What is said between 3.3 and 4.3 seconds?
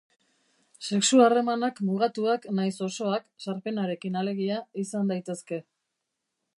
sarpenarekin